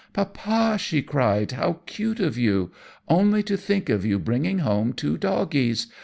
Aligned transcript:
"Poppa," 0.13 0.79
she 0.79 1.03
cried, 1.03 1.51
"how 1.51 1.81
cute 1.85 2.19
of 2.19 2.35
you! 2.35 2.71
Only 3.07 3.43
to 3.43 3.55
think 3.55 3.87
of 3.87 4.03
you 4.03 4.17
bringing 4.17 4.57
home 4.57 4.93
two 4.93 5.15
doggies! 5.15 5.85